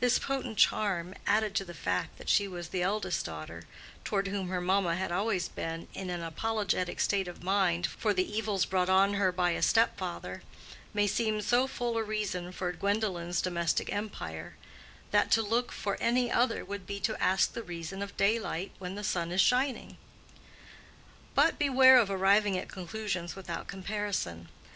This 0.00 0.18
potent 0.18 0.58
charm, 0.58 1.14
added 1.28 1.54
to 1.54 1.64
the 1.64 1.74
fact 1.74 2.18
that 2.18 2.28
she 2.28 2.48
was 2.48 2.70
the 2.70 2.82
eldest 2.82 3.24
daughter, 3.24 3.62
toward 4.02 4.26
whom 4.26 4.48
her 4.48 4.60
mamma 4.60 4.96
had 4.96 5.12
always 5.12 5.48
been 5.48 5.86
in 5.94 6.10
an 6.10 6.24
apologetic 6.24 6.98
state 6.98 7.28
of 7.28 7.44
mind 7.44 7.86
for 7.86 8.12
the 8.12 8.28
evils 8.36 8.64
brought 8.64 8.88
on 8.88 9.14
her 9.14 9.30
by 9.30 9.50
a 9.52 9.62
step 9.62 9.96
father, 9.96 10.42
may 10.92 11.06
seem 11.06 11.40
so 11.40 11.68
full 11.68 11.96
a 11.98 12.02
reason 12.02 12.50
for 12.50 12.72
Gwendolen's 12.72 13.40
domestic 13.40 13.92
empire, 13.92 14.56
that 15.12 15.30
to 15.30 15.40
look 15.40 15.70
for 15.70 15.96
any 16.00 16.32
other 16.32 16.64
would 16.64 16.84
be 16.84 16.98
to 16.98 17.22
ask 17.22 17.52
the 17.52 17.62
reason 17.62 18.02
of 18.02 18.16
daylight 18.16 18.72
when 18.80 18.96
the 18.96 19.04
sun 19.04 19.30
is 19.30 19.40
shining. 19.40 19.98
But 21.36 21.60
beware 21.60 21.96
of 21.98 22.10
arriving 22.10 22.58
at 22.58 22.66
conclusions 22.66 23.36
without 23.36 23.68
comparison. 23.68 24.48